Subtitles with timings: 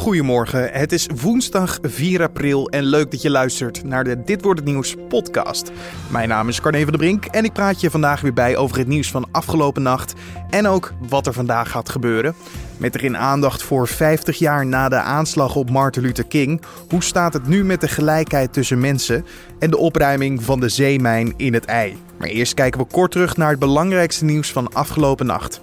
[0.00, 4.60] Goedemorgen, het is woensdag 4 april en leuk dat je luistert naar de Dit wordt
[4.60, 5.72] het nieuws podcast.
[6.10, 8.78] Mijn naam is Carne van der Brink en ik praat je vandaag weer bij over
[8.78, 10.12] het nieuws van afgelopen nacht
[10.50, 12.34] en ook wat er vandaag gaat gebeuren.
[12.76, 16.62] Met erin aandacht voor 50 jaar na de aanslag op Martin Luther King.
[16.88, 19.24] Hoe staat het nu met de gelijkheid tussen mensen
[19.58, 21.96] en de opruiming van de zeemijn in het ei?
[22.18, 25.60] Maar eerst kijken we kort terug naar het belangrijkste nieuws van afgelopen nacht.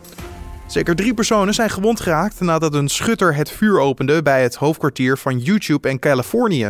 [0.67, 5.17] Zeker drie personen zijn gewond geraakt nadat een schutter het vuur opende bij het hoofdkwartier
[5.17, 6.69] van YouTube in Californië.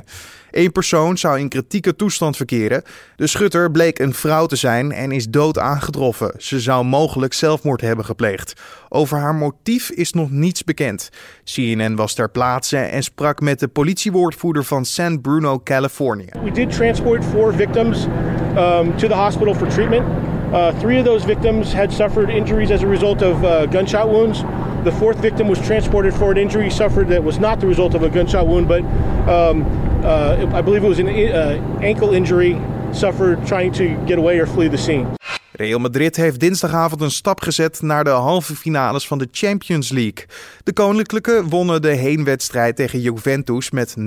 [0.52, 2.84] Eén persoon zou in kritieke toestand verkeren.
[3.16, 6.34] De schutter bleek een vrouw te zijn en is dood aangetroffen.
[6.38, 8.62] Ze zou mogelijk zelfmoord hebben gepleegd.
[8.90, 11.10] Over haar motief is nog niets bekend.
[11.44, 16.30] CNN was ter plaatse en sprak met de politiewoordvoerder van San Bruno, Californië.
[16.44, 18.06] We did transport four victims
[18.56, 20.27] um, to the hospital for treatment.
[20.54, 24.42] Uh, three of those victims had suffered injuries as a result of uh, gunshot wounds.
[24.86, 28.04] The fourth victim was transported for an injury suffered that was not the result of
[28.04, 28.82] a gunshot wound, but
[29.28, 29.64] um,
[30.06, 32.62] uh, I believe it was an uh, ankle injury
[32.94, 35.14] suffered trying to get away or flee the scene.
[35.58, 40.26] Real Madrid heeft dinsdagavond een stap gezet naar de halve finales van de Champions League.
[40.64, 44.04] De Koninklijke wonnen de heenwedstrijd tegen Juventus met 0-3,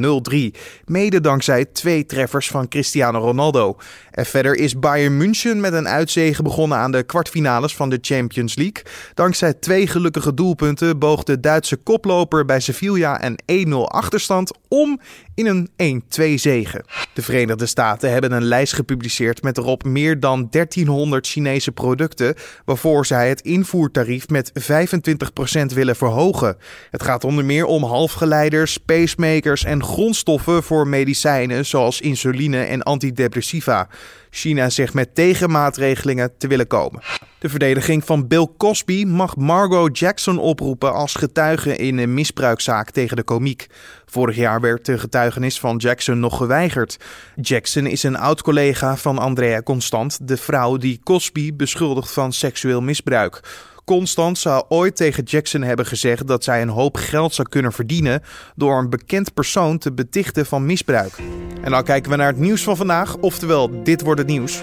[0.84, 3.76] mede dankzij twee treffers van Cristiano Ronaldo.
[4.10, 8.54] En verder is Bayern München met een uitzege begonnen aan de kwartfinales van de Champions
[8.54, 8.82] League.
[9.14, 15.00] Dankzij twee gelukkige doelpunten boog de Duitse koploper bij Sevilla een 1-0 achterstand om
[15.34, 16.84] in een 1-2 zege.
[17.14, 23.06] De Verenigde Staten hebben een lijst gepubliceerd met erop meer dan 1300 Chinese producten waarvoor
[23.06, 26.56] zij het invoertarief met 25% willen verhogen.
[26.91, 33.88] Het gaat onder meer om halfgeleiders, pacemakers en grondstoffen voor medicijnen zoals insuline en antidepressiva.
[34.31, 37.03] China zegt met tegenmaatregelingen te willen komen.
[37.39, 43.17] De verdediging van Bill Cosby mag Margot Jackson oproepen als getuige in een misbruikzaak tegen
[43.17, 43.67] de komiek.
[44.06, 46.97] Vorig jaar werd de getuigenis van Jackson nog geweigerd.
[47.41, 53.40] Jackson is een oud-collega van Andrea Constant, de vrouw die Cosby beschuldigt van seksueel misbruik.
[53.85, 58.23] Constant zou ooit tegen Jackson hebben gezegd dat zij een hoop geld zou kunnen verdienen
[58.57, 61.18] door een bekend persoon te betichten van misbruik.
[61.63, 64.63] En dan kijken we naar het nieuws van vandaag, oftewel dit wordt het nieuws.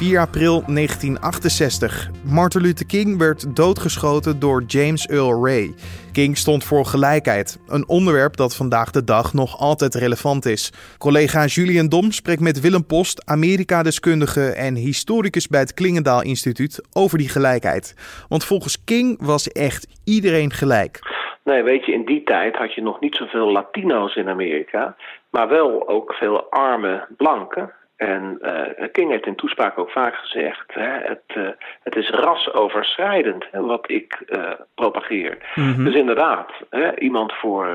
[0.00, 2.10] 4 april 1968.
[2.24, 5.74] Martin Luther King werd doodgeschoten door James Earl Ray.
[6.12, 10.72] King stond voor gelijkheid, een onderwerp dat vandaag de dag nog altijd relevant is.
[10.98, 17.18] Collega Julian Dom spreekt met Willem Post, Amerika-deskundige en historicus bij het Klingendaal Instituut, over
[17.18, 17.94] die gelijkheid.
[18.28, 20.98] Want volgens King was echt iedereen gelijk.
[21.44, 24.96] Nee, weet je, in die tijd had je nog niet zoveel Latino's in Amerika,
[25.30, 27.72] maar wel ook veel arme blanken.
[28.00, 31.48] En uh, King heeft in toespraak ook vaak gezegd: hè, het, uh,
[31.82, 35.38] het is rasoverschrijdend hè, wat ik uh, propageer.
[35.54, 35.84] Mm -hmm.
[35.84, 37.66] Dus inderdaad, hè, iemand voor,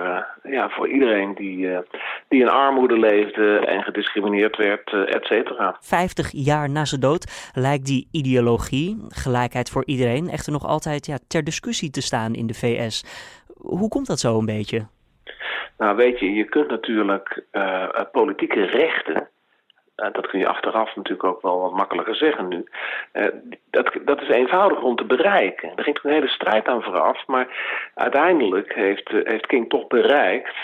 [0.43, 1.69] ja, voor iedereen die,
[2.27, 5.77] die in armoede leefde en gediscrimineerd werd, et cetera.
[5.79, 11.17] Vijftig jaar na zijn dood lijkt die ideologie, gelijkheid voor iedereen, echter nog altijd ja,
[11.27, 13.03] ter discussie te staan in de VS.
[13.57, 14.85] Hoe komt dat zo een beetje?
[15.77, 17.43] Nou, weet je, je kunt natuurlijk
[18.11, 19.27] politieke rechten.
[19.95, 22.65] Uh, dat kun je achteraf natuurlijk ook wel wat makkelijker zeggen nu.
[23.13, 23.27] Uh,
[23.69, 25.71] dat, dat is eenvoudig om te bereiken.
[25.75, 27.47] Er ging toen een hele strijd aan vooraf, maar
[27.93, 30.55] uiteindelijk heeft, uh, heeft King toch bereikt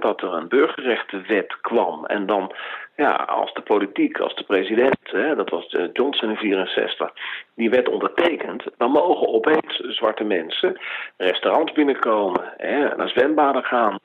[0.00, 2.06] dat er een burgerrechtenwet kwam.
[2.06, 2.52] En dan,
[2.96, 4.98] ja, als de politiek, als de president,
[5.36, 7.12] dat was Johnson in 64,
[7.54, 10.80] die wet ondertekent, dan mogen opeens zwarte mensen
[11.16, 12.52] restaurants binnenkomen,
[12.96, 13.98] naar zwembaden gaan.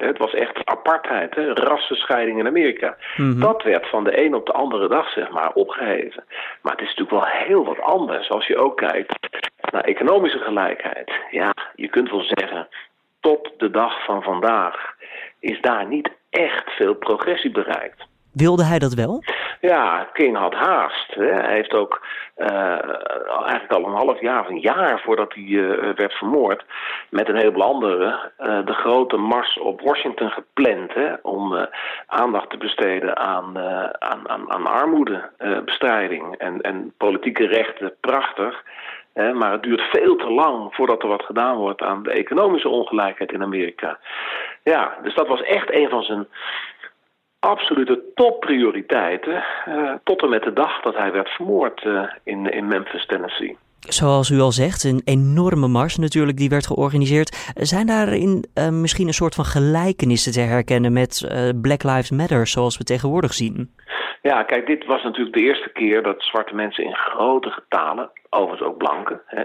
[0.00, 1.52] Het was echt apartheid, hè?
[1.52, 2.96] rassenscheiding in Amerika.
[3.16, 3.40] Mm -hmm.
[3.40, 6.24] Dat werd van de een op de andere dag zeg maar opgeheven.
[6.62, 9.12] Maar het is natuurlijk wel heel wat anders als je ook kijkt
[9.72, 11.12] naar economische gelijkheid.
[11.30, 12.68] Ja, je kunt wel zeggen,
[13.20, 14.94] tot de dag van vandaag
[15.40, 18.06] is daar niet echt veel progressie bereikt.
[18.32, 19.22] Wilde hij dat wel?
[19.60, 21.14] Ja, King had haast.
[21.14, 21.32] Hè.
[21.32, 22.06] Hij heeft ook
[22.36, 22.48] uh,
[23.42, 26.64] eigenlijk al een half jaar of een jaar voordat hij uh, werd vermoord...
[27.10, 30.94] met een heleboel anderen uh, de grote mars op Washington gepland...
[30.94, 31.68] Hè, om
[32.06, 33.58] aandacht te besteden aan,
[33.98, 37.94] aan, aan, aan armoedebestrijding en, en politieke rechten.
[38.00, 38.62] Prachtig.
[39.14, 42.68] Hè, maar het duurt veel te lang voordat er wat gedaan wordt aan de economische
[42.68, 43.98] ongelijkheid in Amerika.
[44.62, 46.28] Ja, dus dat was echt een van zijn
[47.38, 49.44] absolute topprioriteiten.
[49.68, 53.56] Uh, tot en met de dag dat hij werd vermoord uh, in, in Memphis, Tennessee.
[53.80, 57.52] Zoals u al zegt, een enorme mars natuurlijk die werd georganiseerd.
[57.54, 61.28] Zijn daarin uh, misschien een soort van gelijkenissen te herkennen met
[61.62, 63.70] Black Lives Matter zoals we tegenwoordig zien?
[64.22, 68.68] Ja, kijk, dit was natuurlijk de eerste keer dat zwarte mensen in grote getalen, overigens
[68.68, 69.44] ook blanken, hè,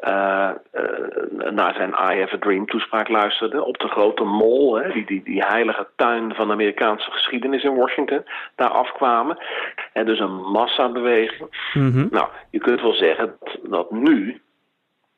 [0.00, 3.66] uh, uh, naar zijn I Have a Dream toespraak luisterden.
[3.66, 7.74] Op de grote mol, hè, die, die, die heilige tuin van de Amerikaanse geschiedenis in
[7.74, 8.24] Washington,
[8.56, 9.38] daar afkwamen.
[9.92, 11.70] En dus een massabeweging.
[11.72, 12.08] Mm -hmm.
[12.10, 14.42] Nou, je kunt wel zeggen dat, nu,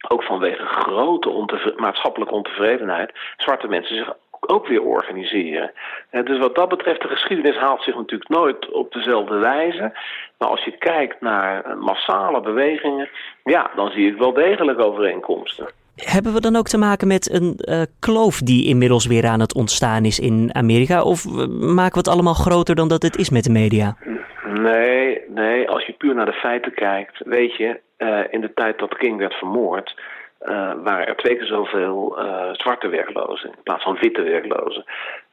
[0.09, 5.73] ook vanwege grote maatschappelijke ontevredenheid, zwarte mensen zich ook weer organiseren.
[6.11, 9.93] dus wat dat betreft, de geschiedenis haalt zich natuurlijk nooit op dezelfde wijze.
[10.39, 13.09] Maar als je kijkt naar massale bewegingen,
[13.45, 15.67] ja, dan zie ik wel degelijk overeenkomsten.
[15.97, 19.55] Hebben we dan ook te maken met een uh, kloof die inmiddels weer aan het
[19.55, 21.03] ontstaan is in Amerika?
[21.03, 21.25] Of
[21.61, 23.97] maken we het allemaal groter dan dat het is met de media?
[24.45, 25.69] Nee, nee.
[25.69, 29.19] Als je puur naar de feiten kijkt, weet je, uh, in de tijd dat King
[29.19, 29.95] werd vermoord,
[30.43, 34.85] uh, waren er twee keer zoveel uh, zwarte werklozen in plaats van witte werklozen.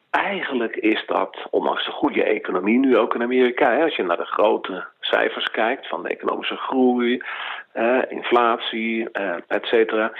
[0.09, 4.17] Eigenlijk is dat, ondanks de goede economie nu ook in Amerika, hè, als je naar
[4.17, 7.21] de grote cijfers kijkt van de economische groei,
[7.73, 9.11] uh, inflatie,
[9.47, 10.11] et cetera,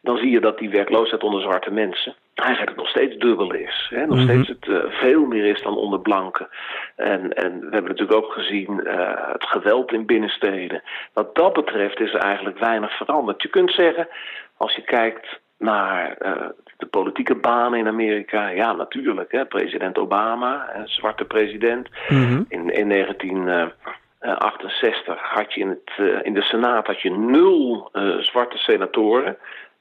[0.00, 3.86] dan zie je dat die werkloosheid onder zwarte mensen eigenlijk nog steeds dubbel is.
[3.90, 4.06] Hè?
[4.06, 4.44] Nog mm -hmm.
[4.44, 6.48] steeds het uh, veel meer is dan onder blanken.
[6.96, 8.92] En, en we hebben natuurlijk ook gezien uh,
[9.32, 10.82] het geweld in binnensteden.
[11.12, 13.42] Wat dat betreft is er eigenlijk weinig veranderd.
[13.42, 14.08] Je kunt zeggen,
[14.56, 16.32] als je kijkt naar uh,
[16.76, 21.88] de politieke banen in Amerika, ja natuurlijk, hè, president Obama, een zwarte president.
[22.08, 22.44] Mm -hmm.
[22.48, 25.92] In, in 1968 had je in, het,
[26.22, 27.90] in de Senaat had je nul
[28.20, 29.38] zwarte senatoren.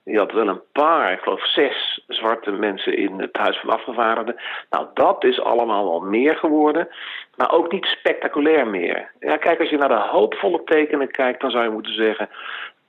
[0.07, 4.36] Je had wel een paar, ik geloof zes zwarte mensen in het Huis van Afgevaardigden.
[4.69, 6.88] Nou, dat is allemaal wel meer geworden,
[7.36, 9.12] maar ook niet spectaculair meer.
[9.19, 12.30] Ja, kijk, als je naar de hoopvolle tekenen kijkt, dan zou je moeten zeggen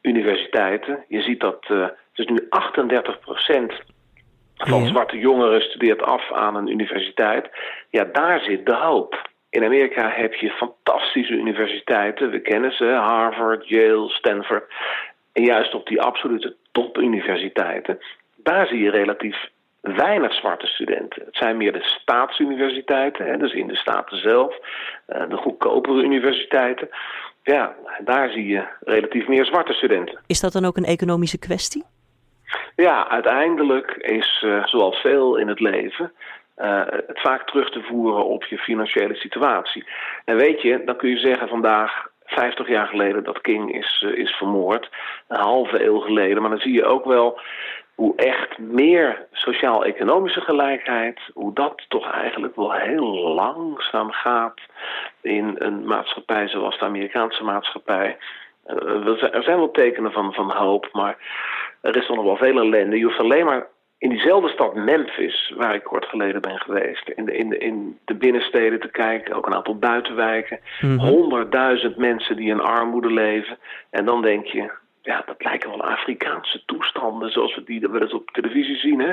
[0.02, 1.04] universiteiten.
[1.08, 3.72] Je ziet dat uh, het is nu 38 procent
[4.54, 4.88] van ja.
[4.88, 7.48] zwarte jongeren studeert af aan een universiteit.
[7.90, 9.30] Ja, daar zit de hoop.
[9.50, 12.30] In Amerika heb je fantastische universiteiten.
[12.30, 14.64] We kennen ze, Harvard, Yale, Stanford.
[15.32, 17.98] En juist op die absolute topuniversiteiten,
[18.36, 19.48] daar zie je relatief
[19.80, 21.22] weinig zwarte studenten.
[21.24, 24.58] Het zijn meer de staatsuniversiteiten, hè, dus in de staten zelf,
[25.06, 26.88] de goedkopere universiteiten.
[27.42, 30.18] Ja, daar zie je relatief meer zwarte studenten.
[30.26, 31.84] Is dat dan ook een economische kwestie?
[32.76, 36.12] Ja, uiteindelijk is, uh, zoals veel in het leven,
[36.58, 39.84] uh, het vaak terug te voeren op je financiële situatie.
[40.24, 44.18] En weet je, dan kun je zeggen vandaag, 50 jaar geleden dat King is, uh,
[44.18, 44.90] is vermoord.
[45.28, 46.40] Een halve eeuw geleden.
[46.40, 47.40] Maar dan zie je ook wel
[47.94, 54.60] hoe echt meer sociaal-economische gelijkheid, hoe dat toch eigenlijk wel heel langzaam gaat
[55.20, 58.16] in een maatschappij zoals de Amerikaanse maatschappij.
[58.66, 61.16] Uh, er zijn wel tekenen van, van hoop, maar
[61.80, 62.98] er is nog wel veel ellende.
[62.98, 63.66] Je hoeft alleen maar
[63.98, 67.98] in diezelfde stad Memphis, waar ik kort geleden ben geweest, in de, in de, in
[68.04, 72.10] de binnensteden te kijken, ook een aantal buitenwijken, honderdduizend mm -hmm.
[72.12, 73.58] mensen die in armoede leven.
[73.90, 74.70] En dan denk je,
[75.02, 79.00] ja, dat lijken wel Afrikaanse toestanden, zoals we die wel eens op televisie zien.
[79.00, 79.12] Hè?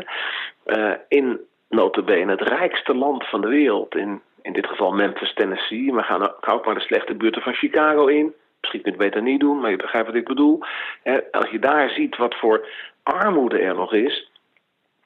[0.65, 1.39] Uh, in
[1.69, 5.93] notabene het rijkste land van de wereld, in, in dit geval Memphis, Tennessee.
[5.93, 8.33] Maar gaan ook maar de slechte buurten van Chicago in.
[8.61, 10.59] Misschien kun je het beter niet doen, maar je begrijpt wat ik bedoel.
[11.03, 11.31] Hè?
[11.31, 12.67] Als je daar ziet wat voor
[13.03, 14.29] armoede er nog is,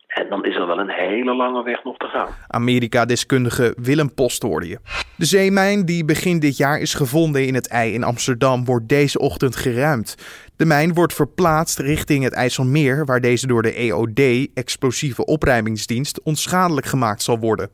[0.10, 2.28] en dan is er wel een hele lange weg nog te gaan.
[2.48, 4.80] Amerika-deskundige Willem Post hoorde je.
[5.16, 9.20] De zeemijn die begin dit jaar is gevonden in het ei in Amsterdam wordt deze
[9.20, 10.16] ochtend geruimd.
[10.56, 16.86] De mijn wordt verplaatst richting het IJsselmeer, waar deze door de EOD, Explosieve Opruimingsdienst, onschadelijk
[16.86, 17.70] gemaakt zal worden.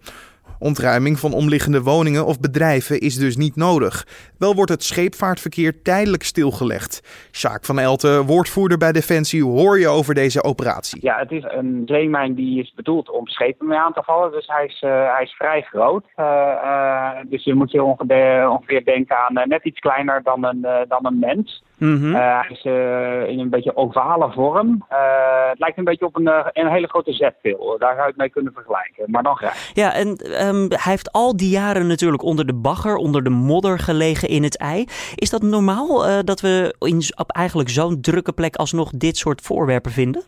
[0.60, 4.08] Ontruiming van omliggende woningen of bedrijven is dus niet nodig.
[4.38, 7.02] Wel wordt het scheepvaartverkeer tijdelijk stilgelegd.
[7.32, 11.00] Sjaak van Elten, woordvoerder bij Defensie, hoor je over deze operatie?
[11.02, 14.32] Ja, het is een zeemijn die is bedoeld om schepen mee aan te vallen.
[14.32, 16.06] Dus hij is, uh, hij is vrij groot.
[16.16, 20.62] Uh, uh, dus je moet je ongeveer, ongeveer denken aan net iets kleiner dan een,
[20.88, 21.64] dan een mens.
[21.78, 22.16] Mm -hmm.
[22.16, 24.86] uh, hij is uh, in een beetje ovale vorm.
[24.92, 27.76] Uh, het lijkt een beetje op een, een hele grote zetpil.
[27.80, 29.72] Daar zou je het mee kunnen vergelijken, maar dan grijs.
[29.74, 30.08] Ja, en
[30.48, 34.44] um, hij heeft al die jaren natuurlijk onder de bagger, onder de modder gelegen in
[34.44, 34.86] het ei.
[35.16, 39.92] Is dat normaal dat we in, op eigenlijk zo'n drukke plek alsnog dit soort voorwerpen
[39.92, 40.24] vinden?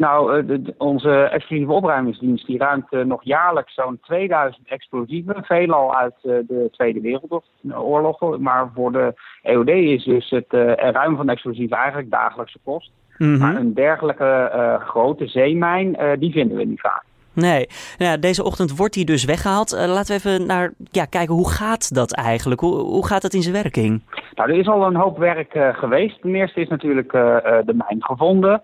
[0.00, 5.96] Nou, de, de, onze explosieve opruimingsdienst die ruimt uh, nog jaarlijks zo'n 2000 explosieven, veelal
[5.96, 8.38] uit uh, de Tweede Wereldoorlog.
[8.38, 12.90] Maar voor de EOD is dus het uh, ruimen van explosieven eigenlijk dagelijkse kost.
[13.18, 13.38] Mm -hmm.
[13.38, 14.50] Maar een dergelijke
[14.84, 17.02] grote zeemijn, die vinden we niet vaak.
[17.32, 17.66] Nee,
[17.98, 19.70] nou, deze ochtend wordt hij dus weggehaald.
[19.70, 22.60] laten we even naar ja, kijken, hoe gaat dat eigenlijk?
[22.60, 24.02] Hoe, hoe gaat het in zijn werking?
[24.34, 26.20] Nou, er is al een hoop werk geweest.
[26.20, 28.62] Ten eerste is natuurlijk de mijn gevonden.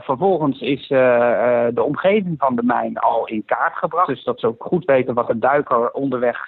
[0.00, 4.06] Vervolgens is de omgeving van de mijn al in kaart gebracht.
[4.06, 6.46] Dus dat ze ook goed weten wat de duiker onderweg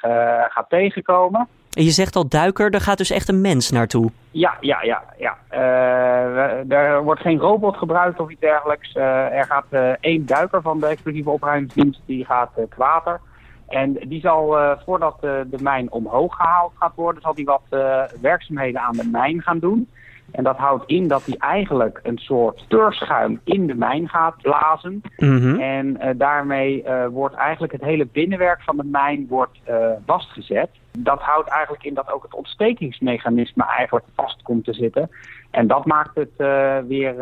[0.48, 1.48] gaat tegenkomen.
[1.72, 4.10] En je zegt al duiker, daar gaat dus echt een mens naartoe.
[4.30, 5.02] Ja, ja, ja.
[5.18, 5.36] ja.
[6.68, 8.94] Er wordt geen robot gebruikt of iets dergelijks.
[8.94, 13.20] Er gaat één duiker van de explosieve opruimingsdienst, die gaat het water.
[13.68, 17.62] En die zal, voordat de mijn omhoog gehaald gaat worden, zal die wat
[18.20, 19.88] werkzaamheden aan de mijn gaan doen.
[20.30, 25.02] En dat houdt in dat hij eigenlijk een soort teurschuim in de mijn gaat blazen.
[25.16, 25.60] Mhm.
[25.60, 30.68] En uh, daarmee uh, wordt eigenlijk het hele binnenwerk van de mijn wordt, uh, vastgezet.
[30.98, 35.10] Dat houdt eigenlijk in dat ook het ontstekingsmechanisme eigenlijk vast komt te zitten.
[35.50, 36.36] En dat maakt het
[36.86, 37.16] weer,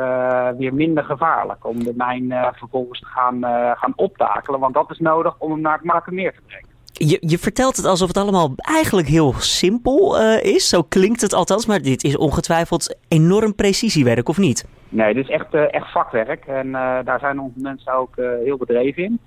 [0.56, 3.42] weer minder gevaarlijk om de mijn vervolgens te gaan,
[3.76, 4.60] gaan optakelen.
[4.60, 6.71] Want dat is nodig om hem naar het Markermeer te brengen.
[6.92, 10.68] Je, je vertelt het alsof het allemaal eigenlijk heel simpel uh, is.
[10.68, 11.66] Zo klinkt het althans.
[11.66, 14.66] Maar dit is ongetwijfeld enorm precisiewerk, of niet?
[14.88, 16.44] Nee, dit is echt, uh, echt vakwerk.
[16.46, 19.20] En uh, daar zijn onze mensen ook heel bedreven in.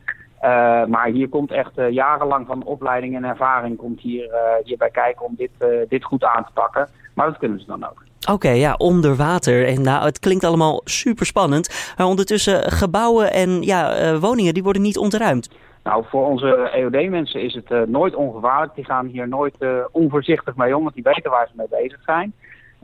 [0.90, 4.30] maar hier komt echt jarenlang van opleiding en ervaring komt hier,
[4.64, 5.52] hierbij kijken om dit,
[5.90, 6.90] dit goed aan te pakken.
[7.14, 8.04] Maar dat kunnen ze dan ook.
[8.32, 9.68] Oké, ja, onder water.
[9.68, 11.94] En nou, het klinkt allemaal super spannend.
[11.98, 15.50] Maar ondertussen gebouwen en ja, woningen die worden niet ontruimd.
[15.86, 18.76] Nou, voor onze EOD-mensen is het uh, nooit ongevaarlijk.
[18.76, 22.02] Die gaan hier nooit uh, onvoorzichtig mee om, want die weten waar ze mee bezig
[22.06, 22.34] zijn.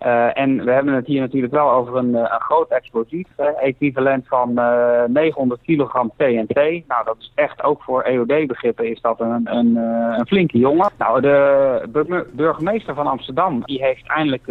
[0.06, 3.28] Uh, en we hebben het hier natuurlijk wel over een, een groot explosief,
[3.60, 4.54] equivalent van
[5.08, 6.56] 900 kilogram TNT.
[6.88, 10.90] Nou, dat is echt ook voor EOD-begrippen is dat een, een, een, flinke jongen.
[10.98, 14.46] Nou, de burgemeester van Amsterdam, die heeft eindelijk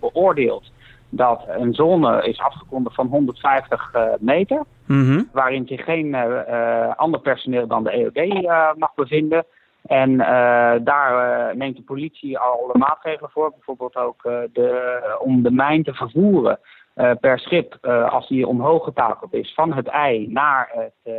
[0.00, 0.70] beoordeeld
[1.14, 4.62] dat een zone is afgekondigd van 150 uh, meter.
[4.86, 5.22] Mhm.
[5.32, 8.42] Waarin zich geen uh, ander personeel dan de EOD
[8.78, 9.44] mag bevinden.
[9.82, 10.16] En
[10.84, 13.50] daar neemt de politie al de maatregelen voor.
[13.50, 16.58] Bijvoorbeeld ook de, om de mijn te vervoeren
[17.20, 17.78] per schip
[18.08, 21.14] als die omhoog getakeld is van het ei naar het,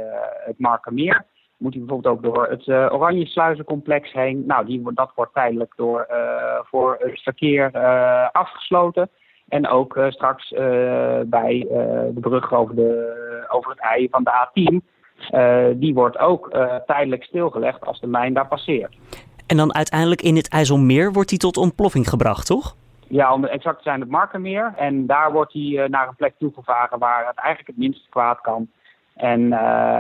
[0.46, 1.26] het Markermeer.
[1.58, 4.44] Moet hij bijvoorbeeld ook door het Oranje Sluizencomplex heen.
[4.46, 6.08] Nou, die, dat wordt tijdelijk door,
[6.70, 7.72] voor het verkeer
[8.32, 9.10] afgesloten.
[9.50, 10.60] En ook uh, straks uh,
[11.26, 11.70] bij uh,
[12.14, 15.80] de brug over, de, over het ei van de A10.
[15.80, 16.52] die wordt ook
[16.86, 18.98] tijdelijk stilgelegd als de mijn daar passeert.
[19.48, 22.76] En dan uiteindelijk in het IJsselmeer wordt die tot ontploffing gebracht, toch?
[23.08, 24.74] Ja, om exact te zijn het Markermeer.
[24.78, 28.68] En daar wordt hij naar een plek toegevaren waar het eigenlijk het minste kwaad kan.
[29.16, 29.54] En,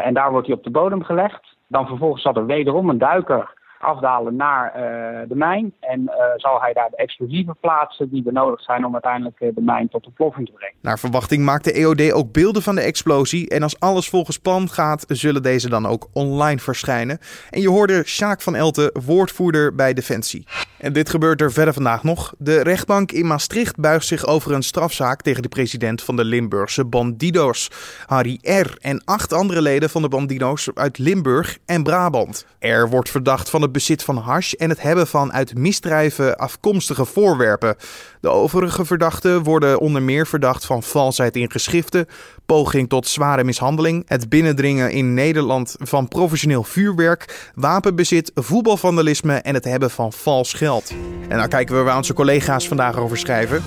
[0.04, 1.56] en daar wordt hij op de bodem gelegd.
[1.68, 5.74] Dan vervolgens zal er wederom een duiker afdalen naar uh, de mijn.
[5.80, 9.62] En uh, zal hij daar de explosieven plaatsen die benodigd zijn om uiteindelijk uh, de
[9.62, 10.75] mijn tot ontploffing te brengen.
[10.82, 13.50] Naar verwachting maakt de EOD ook beelden van de explosie.
[13.50, 17.20] En als alles volgens plan gaat, zullen deze dan ook online verschijnen.
[17.50, 20.48] En je hoorde Sjaak van Elten, woordvoerder bij Defensie.
[20.78, 22.34] En dit gebeurt er verder vandaag nog.
[22.38, 26.86] De rechtbank in Maastricht buigt zich over een strafzaak tegen de president van de Limburgse
[26.86, 27.72] Bandido's,
[28.06, 28.78] Harry R.
[28.82, 32.46] En acht andere leden van de Bandido's uit Limburg en Brabant.
[32.60, 37.06] R wordt verdacht van het bezit van hash en het hebben van uit misdrijven afkomstige
[37.06, 37.75] voorwerpen.
[38.22, 42.06] De overige verdachten worden onder meer verdacht van valsheid in geschriften,
[42.46, 49.65] poging tot zware mishandeling, het binnendringen in Nederland van professioneel vuurwerk, wapenbezit, voetbalvandalisme en het
[49.65, 50.94] hebben van vals geld.
[51.27, 53.63] En dan kijken we waar onze collega's vandaag over schrijven.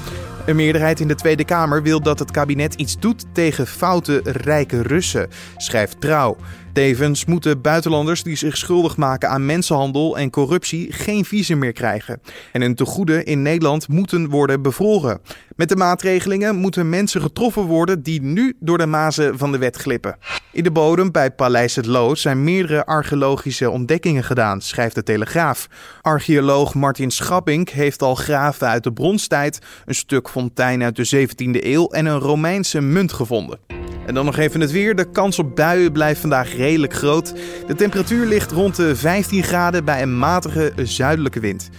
[0.47, 4.83] Een meerderheid in de Tweede Kamer wil dat het kabinet iets doet tegen foute rijke
[4.83, 6.37] Russen, schrijft Trouw.
[6.77, 12.21] Tevens moeten buitenlanders die zich schuldig maken aan mensenhandel en corruptie geen visum meer krijgen.
[12.53, 15.21] En hun tegoeden in Nederland moeten worden bevroren.
[15.55, 19.77] Met de maatregelingen moeten mensen getroffen worden die nu door de mazen van de wet
[19.77, 20.17] glippen.
[20.53, 25.69] In de bodem bij Paleis het Lood zijn meerdere archeologische ontdekkingen gedaan, schrijft de Telegraaf.
[26.01, 31.65] Archeoloog Martin Schappink heeft al graven uit de bronstijd, een stuk fontein uit de 17e
[31.65, 33.86] eeuw en een Romeinse munt gevonden.
[34.07, 34.97] En dan nog even het weer.
[34.97, 37.35] De kans op buien blijft vandaag redelijk groot.
[37.67, 41.71] De temperatuur ligt rond de 15 graden bij een matige zuidelijke wind.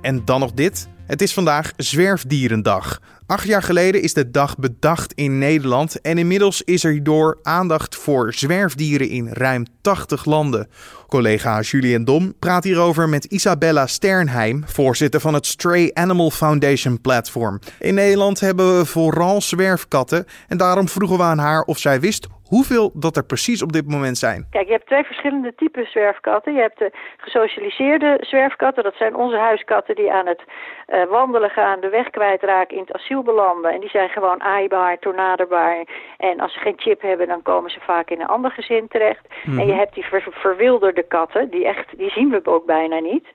[0.00, 0.88] En dan nog dit.
[1.06, 3.00] Het is vandaag Zwerfdierendag.
[3.26, 7.96] Acht jaar geleden is de dag bedacht in Nederland en inmiddels is er door aandacht
[7.96, 10.68] voor zwerfdieren in ruim 80 landen.
[11.06, 17.58] Collega Julien Dom praat hierover met Isabella Sternheim, voorzitter van het Stray Animal Foundation Platform.
[17.78, 22.26] In Nederland hebben we vooral zwerfkatten en daarom vroegen we aan haar of zij wist
[22.54, 24.46] hoeveel dat er precies op dit moment zijn.
[24.50, 26.54] Kijk, je hebt twee verschillende typen zwerfkatten.
[26.54, 31.80] Je hebt de gesocialiseerde zwerfkatten, dat zijn onze huiskatten die aan het uh, wandelen gaan,
[31.80, 33.72] de weg kwijtraken, in het asiel belanden.
[33.72, 35.84] En die zijn gewoon aaibaar, tornaderbaar.
[36.16, 39.26] En als ze geen chip hebben, dan komen ze vaak in een ander gezin terecht.
[39.44, 39.78] En je mhm.
[39.78, 43.26] hebt die ver verwilderde katten, die, echt, die zien we ook bijna niet.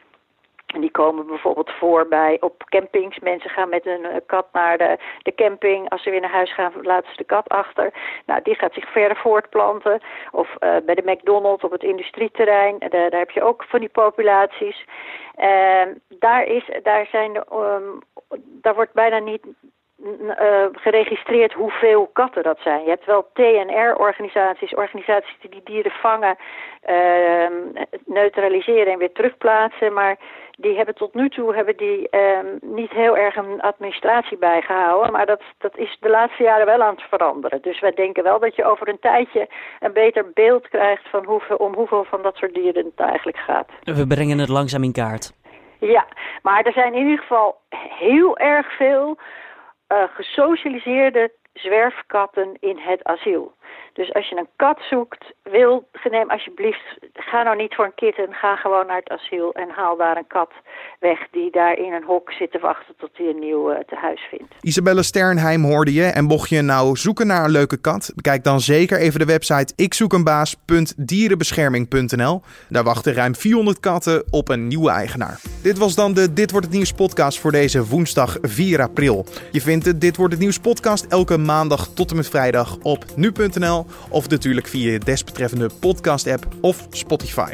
[0.78, 3.20] Die komen bijvoorbeeld voor bij op campings.
[3.20, 5.90] Mensen gaan met een kat naar de, de camping.
[5.90, 7.94] Als ze weer naar huis gaan, laten ze de kat achter.
[8.26, 10.00] Nou, die gaat zich verder voortplanten.
[10.32, 12.76] Of uh, bij de McDonald's op het industrieterrein.
[12.80, 14.86] Daar, daar heb je ook van die populaties.
[15.38, 18.00] Uh, daar, is, daar, zijn de, um,
[18.62, 19.46] daar wordt bijna niet
[20.72, 22.84] geregistreerd hoeveel katten dat zijn.
[22.84, 26.38] Je hebt wel TNR-organisaties, organisaties die die dieren vangen,
[26.90, 27.48] uh,
[28.06, 29.94] neutraliseren en weer terugplaatsen.
[29.94, 30.18] Maar
[30.62, 35.12] die hebben tot nu toe hebben die, uh, niet heel erg een administratie bijgehouden.
[35.12, 37.62] Maar dat, dat is de laatste jaren wel aan het veranderen.
[37.62, 39.48] Dus wij denken wel dat je over een tijdje
[39.80, 43.70] een beter beeld krijgt van hoeveel, om hoeveel van dat soort dieren het eigenlijk gaat.
[43.84, 45.34] We brengen het langzaam in kaart.
[45.80, 46.08] Ja,
[46.42, 47.58] maar er zijn in ieder geval
[47.98, 49.18] heel erg veel
[49.94, 53.54] uh, gesocialiseerde zwerfkatten in het asiel.
[53.94, 58.34] Dus als je een kat zoekt, wil, neem alsjeblieft, ga nou niet voor een kitten,
[58.34, 60.52] ga gewoon naar het asiel en haal daar een kat
[61.00, 64.22] weg die daar in een hok zit te wachten tot hij een nieuw uh, tehuis
[64.30, 64.54] vindt.
[64.62, 68.60] Isabelle Sternheim hoorde je en mocht je nou zoeken naar een leuke kat, bekijk dan
[68.60, 72.42] zeker even de website ikzoekenbaas.dierenbescherming.nl.
[72.70, 75.40] Daar wachten ruim 400 katten op een nieuwe eigenaar.
[75.64, 79.26] Dit was dan de Dit wordt het nieuws podcast voor deze woensdag 4 april.
[79.52, 83.06] Je vindt de Dit wordt het nieuws podcast elke maandag tot en met vrijdag op
[84.10, 87.54] of natuurlijk via je desbetreffende podcast-app of Spotify.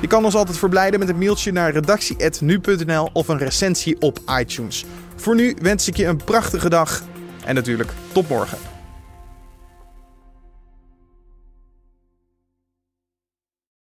[0.00, 4.84] Je kan ons altijd verblijden met een mailtje naar redactie.nu.nl of een recensie op iTunes.
[5.16, 7.02] Voor nu wens ik je een prachtige dag
[7.44, 8.79] en natuurlijk tot morgen.